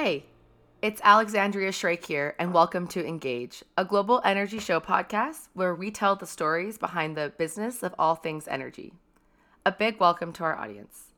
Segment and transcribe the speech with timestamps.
[0.00, 0.26] Hey,
[0.80, 5.90] it's Alexandria Shrake here, and welcome to Engage, a global energy show podcast where we
[5.90, 8.92] tell the stories behind the business of all things energy.
[9.66, 11.14] A big welcome to our audience.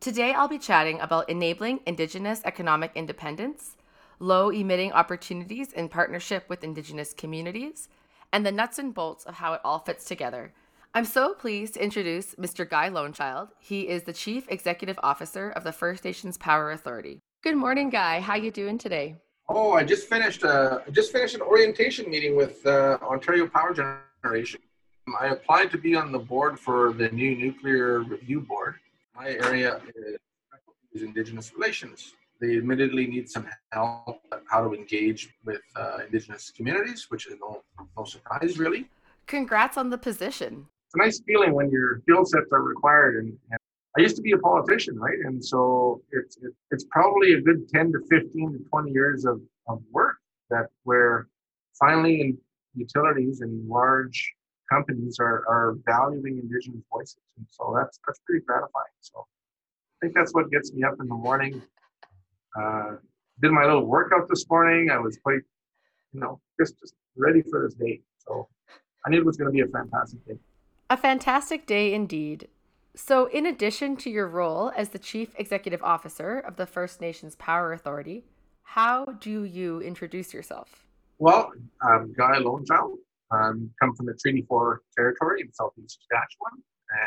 [0.00, 3.76] Today, I'll be chatting about enabling Indigenous economic independence,
[4.18, 7.90] low emitting opportunities in partnership with Indigenous communities,
[8.32, 10.54] and the nuts and bolts of how it all fits together.
[10.94, 12.66] I'm so pleased to introduce Mr.
[12.66, 13.50] Guy Lonechild.
[13.60, 17.20] He is the Chief Executive Officer of the First Nations Power Authority.
[17.40, 18.18] Good morning, Guy.
[18.18, 19.14] How you doing today?
[19.48, 20.42] Oh, I just finished.
[20.42, 24.58] Uh, I just finished an orientation meeting with uh, Ontario Power Generation.
[25.20, 28.74] I applied to be on the board for the new nuclear review board.
[29.14, 29.80] My area
[30.92, 32.14] is Indigenous relations.
[32.40, 37.62] They admittedly need some help how to engage with uh, Indigenous communities, which is no,
[37.96, 38.88] no surprise, really.
[39.28, 40.66] Congrats on the position.
[40.86, 43.24] It's a nice feeling when your skill sets are required.
[43.24, 43.57] And, and,
[43.96, 45.18] I used to be a politician, right?
[45.24, 49.40] And so it's it, it's probably a good 10 to 15 to 20 years of,
[49.66, 50.16] of work
[50.50, 51.28] that where
[51.78, 52.38] finally in
[52.74, 54.34] utilities and large
[54.70, 57.18] companies are, are valuing indigenous voices.
[57.36, 58.84] And so that's that's pretty gratifying.
[59.00, 61.62] So I think that's what gets me up in the morning
[62.58, 62.96] uh,
[63.40, 64.90] did my little workout this morning.
[64.90, 65.40] I was quite,
[66.12, 68.00] you know, just, just ready for this day.
[68.18, 68.48] So
[69.06, 70.38] I knew it was going to be a fantastic day.
[70.90, 72.48] A fantastic day indeed.
[72.94, 77.36] So, in addition to your role as the Chief Executive Officer of the First Nations
[77.36, 78.24] Power Authority,
[78.62, 80.84] how do you introduce yourself?
[81.18, 82.98] Well, I'm Guy Lonechild.
[83.30, 86.62] I come from the Treaty 4 territory in southeast Saskatchewan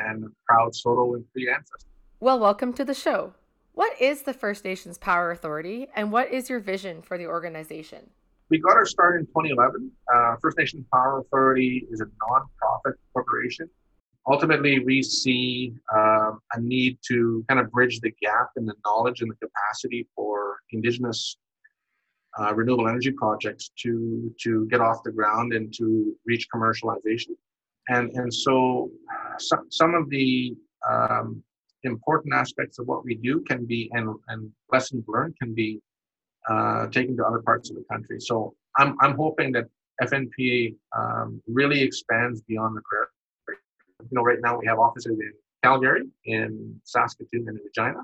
[0.05, 1.89] and proud Saulteaux and Cree ancestor.
[2.19, 3.33] Well, welcome to the show.
[3.73, 8.09] What is the First Nations Power Authority and what is your vision for the organization?
[8.49, 9.91] We got our start in 2011.
[10.13, 13.69] Uh, First Nations Power Authority is a nonprofit corporation.
[14.27, 19.21] Ultimately, we see um, a need to kind of bridge the gap in the knowledge
[19.21, 21.37] and the capacity for Indigenous
[22.39, 27.35] uh, renewable energy projects to to get off the ground and to reach commercialization.
[27.89, 28.91] And and so
[29.39, 30.55] some some of the
[30.89, 31.43] um,
[31.83, 35.81] important aspects of what we do can be and, and lessons learned can be
[36.49, 38.19] uh, taken to other parts of the country.
[38.19, 39.65] So I'm, I'm hoping that
[40.01, 43.07] FNPA um, really expands beyond the prairie.
[44.09, 45.31] You know, right now we have offices in
[45.63, 47.99] Calgary, in Saskatoon, and in Regina.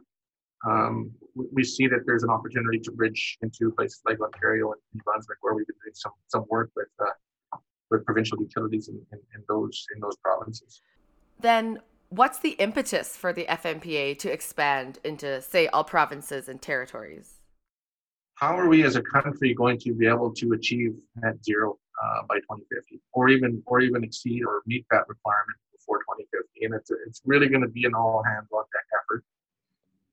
[0.65, 5.01] Um, we see that there's an opportunity to bridge into places like Ontario and New
[5.03, 7.57] Brunswick, where we've been doing some some work with uh,
[7.91, 10.81] with provincial utilities in, in, in those in those provinces.
[11.39, 17.41] Then, What's the impetus for the FNPA to expand into, say, all provinces and territories?
[18.35, 22.21] How are we as a country going to be able to achieve net zero uh,
[22.29, 26.65] by 2050, or even or even exceed or meet that requirement before 2050?
[26.65, 29.23] And it's it's really going to be an all hands on deck effort.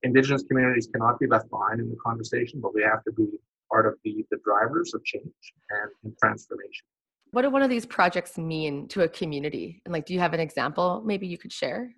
[0.03, 3.27] Indigenous communities cannot be left behind in the conversation, but we have to be
[3.71, 6.87] part of the the drivers of change and, and transformation
[7.35, 9.83] what do one of these projects mean to a community?
[9.85, 11.91] And like, do you have an example maybe you could share?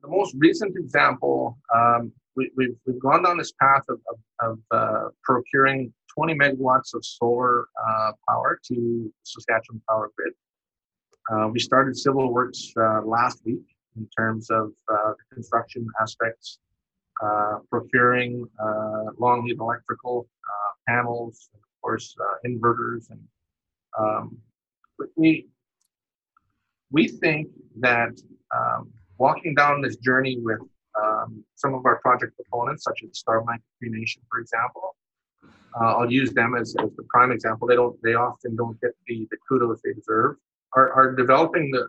[0.00, 4.50] The most recent example, um, we, have we've, we've gone down this path of, of,
[4.50, 10.32] of uh, procuring 20 megawatts of solar uh, power to Saskatchewan Power Grid.
[11.30, 13.62] Uh, we started civil works uh, last week
[13.96, 16.58] in terms of uh, construction aspects,
[17.22, 18.46] uh, procuring
[19.18, 20.26] long lead electrical
[20.86, 22.14] panels, and of course,
[22.46, 23.20] inverters and
[23.98, 24.38] um,
[25.16, 25.46] we
[26.90, 27.48] we think
[27.80, 28.10] that
[28.56, 30.60] um, walking down this journey with
[31.02, 34.96] um, some of our project proponents, such as Starblanket Cree Nation, for example,
[35.78, 37.68] uh, I'll use them as, as the prime example.
[37.68, 40.36] They don't they often don't get the, the kudos they deserve.
[40.76, 41.88] Are, are developing the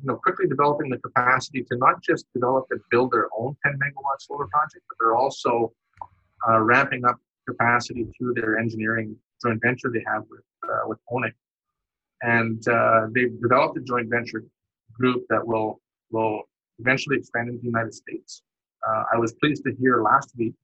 [0.00, 3.72] you know quickly developing the capacity to not just develop and build their own 10
[3.74, 5.72] megawatt solar project, but they're also
[6.48, 7.16] uh, ramping up
[7.48, 11.32] capacity through their engineering joint venture they have with uh, with ONIC
[12.22, 14.44] and uh, they've developed a joint venture
[14.92, 16.42] group that will will
[16.78, 18.42] eventually expand into the United States.
[18.86, 20.54] Uh, I was pleased to hear last week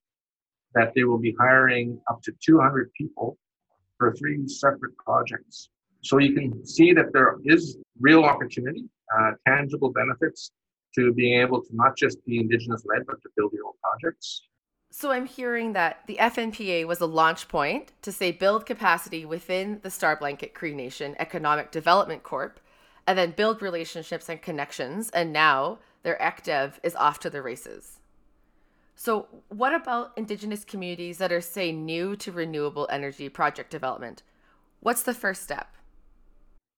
[0.74, 3.36] that they will be hiring up to 200 people
[3.98, 5.68] for three separate projects.
[6.04, 8.84] So you can see that there is real opportunity,
[9.18, 10.50] uh, tangible benefits
[10.94, 14.42] to being able to not just be Indigenous led, but to build your own projects.
[14.90, 19.80] So I'm hearing that the FNPA was a launch point to say build capacity within
[19.82, 22.60] the Starblanket Cree Nation Economic Development Corp,
[23.06, 25.10] and then build relationships and connections.
[25.10, 27.98] And now their ECDEV is off to the races.
[28.94, 34.22] So, what about Indigenous communities that are, say, new to renewable energy project development?
[34.80, 35.74] What's the first step?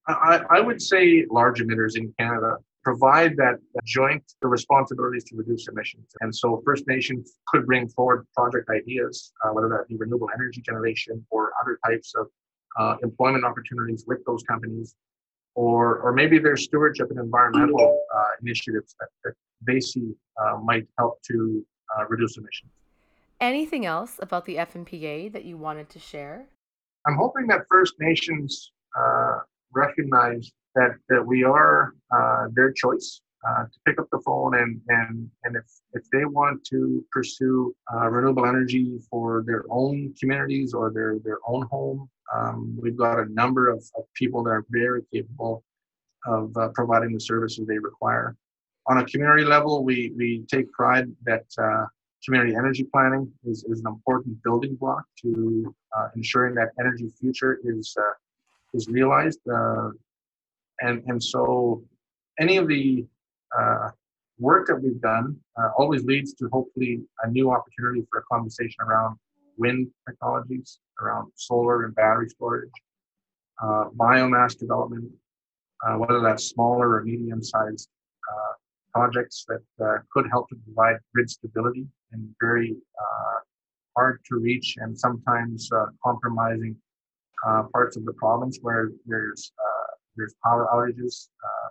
[0.08, 5.66] I, I would say large emitters in Canada provide that, joint the responsibilities to reduce
[5.66, 6.14] emissions.
[6.20, 10.60] And so First Nations could bring forward project ideas, uh, whether that be renewable energy
[10.60, 12.28] generation or other types of
[12.78, 14.94] uh, employment opportunities with those companies,
[15.56, 19.34] or or maybe their stewardship and environmental uh, initiatives that, that
[19.66, 21.64] they see uh, might help to
[21.98, 22.70] uh, reduce emissions.
[23.40, 26.46] Anything else about the FNPA that you wanted to share?
[27.06, 29.38] I'm hoping that First Nations uh,
[29.72, 34.80] recognize that that we are uh, their choice uh, to pick up the phone and
[34.88, 40.74] and and if if they want to pursue uh, renewable energy for their own communities
[40.74, 44.66] or their their own home, um, we've got a number of, of people that are
[44.70, 45.62] very capable
[46.26, 48.36] of uh, providing the services they require.
[48.88, 51.86] On a community level, we we take pride that uh,
[52.24, 57.60] community energy planning is, is an important building block to uh, ensuring that energy future
[57.64, 57.96] is
[58.76, 59.40] is realized.
[59.50, 59.90] Uh,
[60.80, 61.82] and and so
[62.38, 63.04] any of the
[63.58, 63.88] uh,
[64.38, 68.80] work that we've done uh, always leads to hopefully a new opportunity for a conversation
[68.82, 69.16] around
[69.56, 72.70] wind technologies, around solar and battery storage,
[73.62, 75.10] uh, biomass development,
[75.96, 77.88] whether that's smaller or medium-sized
[78.96, 82.74] projects that uh, could help to provide grid stability in very
[83.04, 83.38] uh,
[83.96, 86.74] hard to reach and sometimes uh, compromising
[87.44, 91.28] uh, parts of the province where there's uh, there's power outages.
[91.44, 91.68] Uh,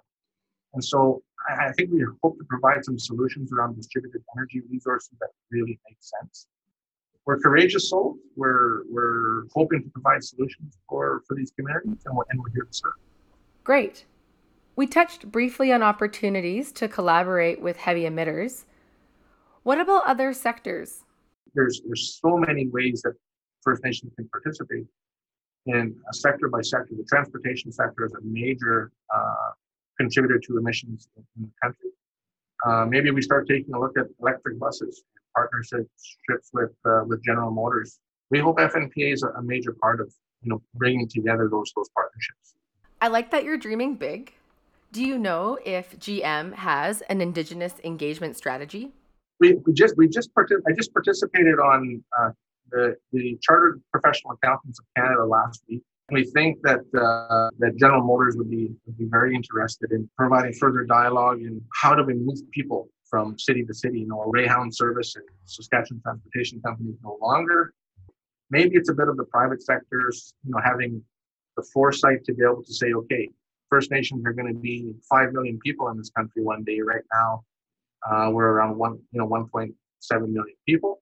[0.73, 5.11] and so I, I, think we hope to provide some solutions around distributed energy resources
[5.19, 6.47] that really make sense.
[7.25, 8.17] We're courageous souls.
[8.35, 12.65] We're we're hoping to provide solutions for for these communities, and we're, and we're here
[12.65, 12.93] to serve.
[13.63, 14.05] Great.
[14.75, 18.65] We touched briefly on opportunities to collaborate with heavy emitters.
[19.63, 21.03] What about other sectors?
[21.55, 23.13] There's there's so many ways that
[23.61, 24.85] First Nations can participate
[25.65, 26.93] in a sector by sector.
[26.95, 29.51] The transportation sector is a major uh,
[29.97, 31.89] contributor to emissions in the country.
[32.65, 35.03] Uh, maybe we start taking a look at electric buses,
[35.35, 36.19] partnerships
[36.53, 37.99] with uh, with General Motors.
[38.31, 42.55] We hope FNPA is a, major part of you know bringing together those those partnerships.
[43.01, 44.33] I like that you're dreaming big.
[44.91, 48.91] Do you know if GM has an Indigenous engagement strategy?
[49.39, 52.29] We, we just we just partic- I just participated on uh,
[52.71, 55.81] the the Chartered Professional Accountants of Canada last week.
[56.11, 60.53] We think that uh, that General Motors would be would be very interested in providing
[60.53, 63.99] further dialogue in how do we move people from city to city.
[64.01, 67.73] You know, a service and Saskatchewan Transportation Company is no longer.
[68.51, 71.01] Maybe it's a bit of the private sectors, you know, having
[71.57, 73.29] the foresight to be able to say, okay,
[73.69, 76.81] First Nations are going to be five million people in this country one day.
[76.81, 77.43] Right now,
[78.09, 79.73] uh, we're around one, you know, 1.7
[80.11, 81.01] million people.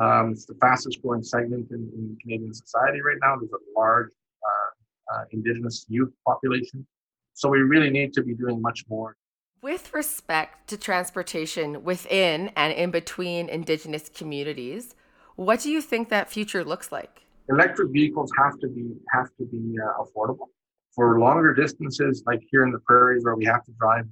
[0.00, 3.36] Um, it's the fastest growing segment in, in, Canadian society right now.
[3.36, 6.86] There's a large uh, uh, Indigenous youth population,
[7.32, 9.16] so we really need to be doing much more.
[9.62, 14.94] With respect to transportation within and in between Indigenous communities,
[15.36, 17.22] what do you think that future looks like?
[17.48, 20.48] Electric vehicles have to be have to be uh, affordable
[20.94, 24.06] for longer distances, like here in the prairies where we have to drive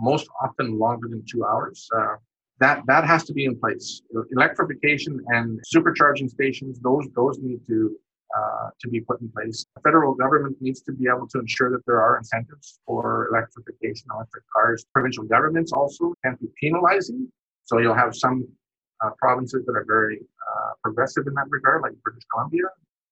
[0.00, 2.16] most often longer than two hours, uh,
[2.60, 4.02] that that has to be in place.
[4.32, 7.96] Electrification and supercharging stations, those those need to
[8.36, 9.66] uh, to be put in place.
[9.74, 14.06] The federal government needs to be able to ensure that there are incentives for electrification,
[14.14, 14.84] electric cars.
[14.92, 17.26] Provincial governments also can't be penalizing.
[17.64, 18.46] So you'll have some
[19.04, 22.64] uh, provinces that are very uh, progressive in that regard, like British Columbia,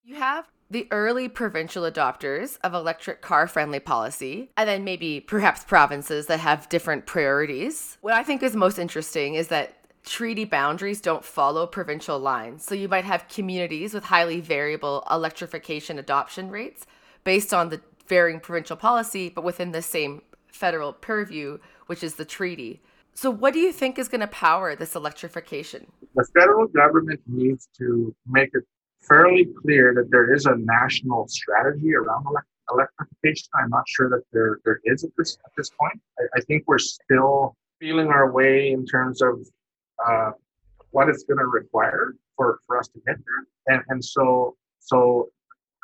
[0.08, 5.64] you have the early provincial adopters of electric car friendly policy, and then maybe perhaps
[5.64, 7.98] provinces that have different priorities.
[8.00, 9.74] What I think is most interesting is that
[10.04, 12.64] treaty boundaries don't follow provincial lines.
[12.64, 16.86] So you might have communities with highly variable electrification adoption rates
[17.24, 22.24] based on the varying provincial policy, but within the same federal purview, which is the
[22.24, 22.80] treaty.
[23.12, 25.90] So, what do you think is going to power this electrification?
[26.14, 28.62] The federal government needs to make it
[29.00, 32.24] fairly clear that there is a national strategy around
[32.70, 33.48] electrification.
[33.54, 36.00] I'm not sure that there, there is at this at this point.
[36.18, 39.46] I, I think we're still feeling our way in terms of
[40.04, 40.32] uh,
[40.90, 43.74] what it's going to require for, for us to get there.
[43.74, 45.28] And, and so so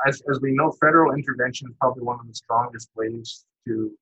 [0.06, 3.92] as, as we know, federal intervention is probably one of the strongest ways to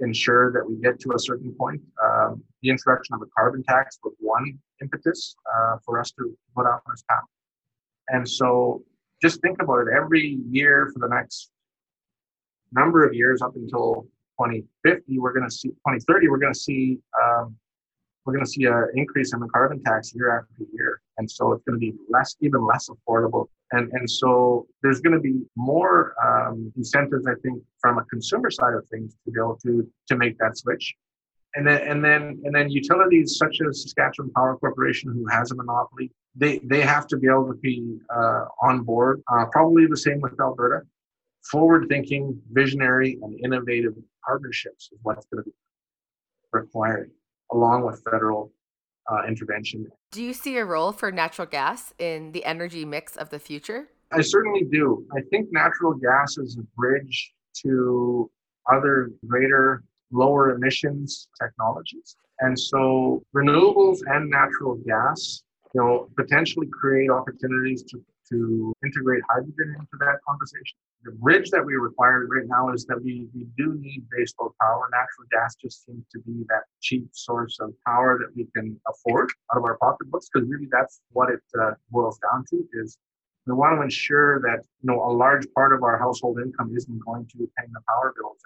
[0.00, 1.80] ensure that we get to a certain point.
[2.02, 6.66] Um, the introduction of a carbon tax was one impetus uh, for us to put
[6.66, 7.22] out this path.
[8.08, 8.82] And so
[9.22, 11.50] just think about it every year for the next
[12.72, 14.06] number of years up until
[14.40, 17.56] 2050, we're going to see 2030, we're going to see um,
[18.24, 21.52] we're going to see an increase in the carbon tax year after year, and so
[21.52, 25.42] it's going to be less, even less affordable And, and so there's going to be
[25.56, 29.86] more um, incentives, I think, from a consumer side of things to be able to,
[30.08, 30.94] to make that switch.
[31.56, 35.54] And then, and then, and then utilities such as Saskatchewan Power Corporation, who has a
[35.54, 39.22] monopoly, they, they have to be able to be uh, on board.
[39.32, 40.84] Uh, probably the same with Alberta.
[41.50, 43.94] Forward thinking, visionary, and innovative
[44.26, 45.56] partnerships is what's going to be
[46.52, 47.10] required,
[47.52, 48.50] along with federal
[49.10, 49.86] uh, intervention.
[50.10, 53.88] Do you see a role for natural gas in the energy mix of the future?
[54.12, 55.06] I certainly do.
[55.16, 57.32] I think natural gas is a bridge
[57.62, 58.30] to
[58.72, 59.82] other greater
[60.14, 62.16] lower emissions technologies.
[62.40, 65.42] And so renewables and natural gas,
[65.74, 71.64] you know, potentially create opportunities to, to integrate hydrogen into that conversation the bridge that
[71.64, 74.88] we require right now is that we, we do need baseload power.
[74.90, 79.30] Natural gas just seems to be that cheap source of power that we can afford
[79.52, 82.98] out of our pocketbooks because really that's what it uh, boils down to is
[83.46, 86.98] we want to ensure that you know a large part of our household income isn't
[87.04, 88.38] going to paying the power bills.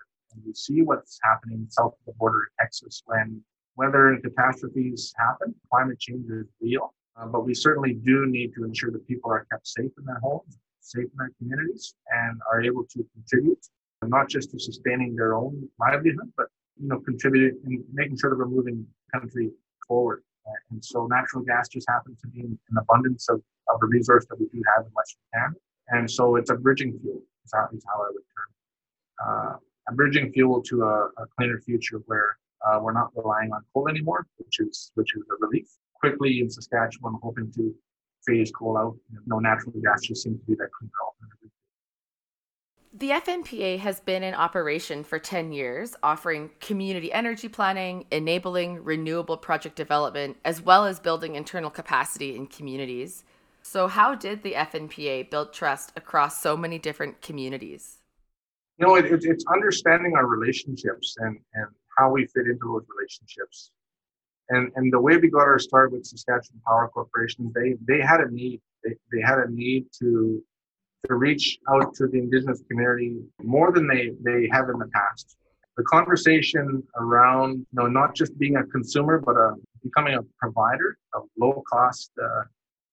[0.46, 3.42] We see what's happening south of the border in Texas when
[3.76, 5.54] weather and catastrophes happen.
[5.70, 9.46] Climate change is real, uh, but we certainly do need to ensure that people are
[9.50, 13.58] kept safe in their homes safe in their communities and are able to contribute
[14.06, 16.46] not just to sustaining their own livelihood, but
[16.80, 19.50] you know, contributing and making sure that we're moving the country
[19.86, 20.22] forward.
[20.70, 24.38] And so natural gas just happens to be an abundance of, of a resource that
[24.38, 25.58] we do have in Western Canada.
[25.88, 28.64] And so it's a bridging fuel, is how, is how I would term it.
[29.26, 29.56] Uh,
[29.92, 34.26] bridging fuel to a, a cleaner future where uh, we're not relying on coal anymore,
[34.36, 35.68] which is which is a relief.
[35.94, 37.74] Quickly in Saskatchewan, hoping to
[38.26, 38.96] phase coal out.
[39.26, 41.50] No natural gas just seems to be that cleaner alternative.
[42.92, 49.36] The FNPA has been in operation for 10 years, offering community energy planning, enabling renewable
[49.36, 53.24] project development, as well as building internal capacity in communities.
[53.62, 57.98] So, how did the FNPA build trust across so many different communities?
[58.78, 61.66] You know, it, it, it's understanding our relationships and, and
[61.96, 63.72] how we fit into those relationships.
[64.50, 68.20] And and the way we got our start with Saskatchewan Power Corporation, they they had
[68.20, 68.60] a need.
[68.84, 70.42] They, they had a need to
[71.06, 75.36] to reach out to the indigenous community more than they they have in the past.
[75.76, 80.96] The conversation around you know not just being a consumer but a, becoming a provider
[81.14, 82.44] of low cost uh,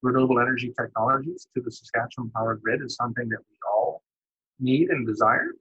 [0.02, 4.04] renewable energy technologies to the Saskatchewan power grid is something that we all
[4.60, 5.52] need and desire.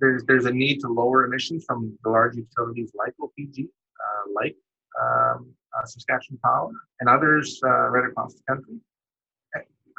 [0.00, 4.56] There's there's a need to lower emissions from the large utilities like OPG, uh, like
[5.00, 8.76] um, uh, Saskatchewan Power, and others uh, right across the country.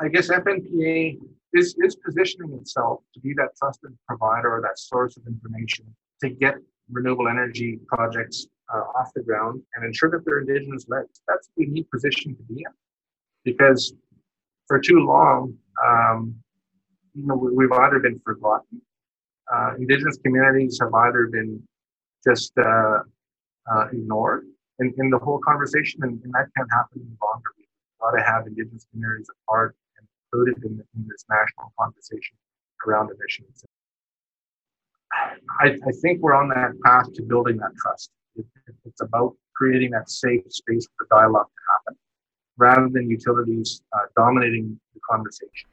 [0.01, 1.19] I guess FNPA
[1.53, 5.85] is, is positioning itself to be that trusted provider or that source of information
[6.21, 6.55] to get
[6.89, 11.03] renewable energy projects uh, off the ground and ensure that they're indigenous led.
[11.27, 12.71] That's a unique position to be in
[13.43, 13.93] because
[14.67, 16.35] for too long, um,
[17.13, 18.81] you know, we, have either been forgotten,
[19.79, 21.61] indigenous communities have either been
[22.25, 22.99] just uh,
[23.71, 24.45] uh ignored,
[24.79, 27.49] in, in the whole conversation, and, and that can't happen any longer.
[27.57, 27.67] We've
[28.01, 32.37] got to have Indigenous communities a part and included in, in this national conversation
[32.87, 33.65] around emissions.
[35.59, 38.11] I, I, think we're on that path to building that trust.
[38.35, 38.45] It,
[38.85, 41.99] it's about creating that safe space for dialogue to happen
[42.57, 45.69] rather than utilities uh, dominating the conversation.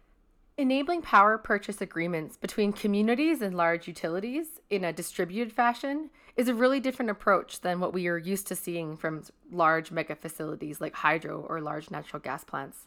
[0.59, 6.55] Enabling power purchase agreements between communities and large utilities in a distributed fashion is a
[6.55, 9.23] really different approach than what we are used to seeing from
[9.53, 12.87] large mega facilities like hydro or large natural gas plants.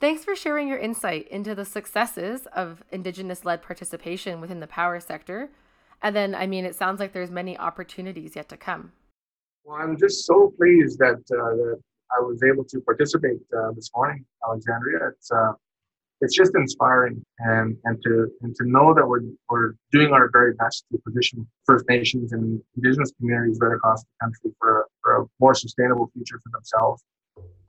[0.00, 4.98] Thanks for sharing your insight into the successes of Indigenous led participation within the power
[4.98, 5.50] sector.
[6.00, 8.92] And then, I mean, it sounds like there's many opportunities yet to come.
[9.64, 13.90] Well, I'm just so pleased that, uh, that I was able to participate uh, this
[13.94, 15.08] morning, Alexandria.
[15.10, 15.52] It's, uh,
[16.22, 20.54] it's just inspiring and, and to and to know that we're, we're doing our very
[20.54, 25.22] best to position First Nations and Indigenous communities right across the country for a, for
[25.22, 27.02] a more sustainable future for themselves.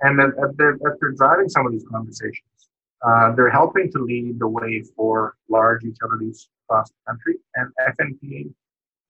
[0.01, 2.69] And that, that, they're, that they're driving some of these conversations.
[3.03, 7.35] Uh, they're helping to lead the way for large utilities across the country.
[7.55, 8.53] And FNP,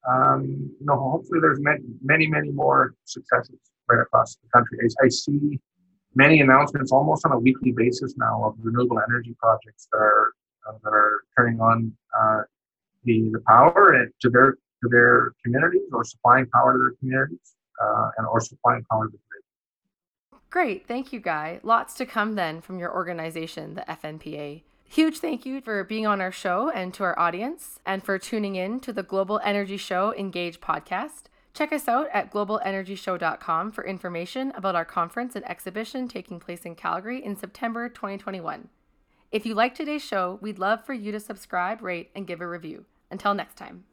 [0.10, 3.60] um, you know, hopefully there's many, many, many more successes
[3.90, 4.80] right across the country.
[4.82, 5.60] I, I see
[6.16, 10.34] many announcements almost on a weekly basis now of renewable energy projects that are
[10.68, 12.42] uh, that are turning on uh,
[13.04, 17.56] the the power and to their to their communities or supplying power to their communities
[17.82, 20.40] uh, and or supplying power to the grid.
[20.50, 21.60] Great, thank you, Guy.
[21.64, 24.62] Lots to come then from your organization, the FNPA.
[24.86, 28.56] Huge thank you for being on our show and to our audience, and for tuning
[28.56, 31.24] in to the Global Energy Show Engage podcast.
[31.54, 36.74] Check us out at globalenergyshow.com for information about our conference and exhibition taking place in
[36.74, 38.70] Calgary in September 2021.
[39.32, 42.48] If you like today's show, we'd love for you to subscribe, rate, and give a
[42.48, 42.86] review.
[43.12, 43.84] Until next time.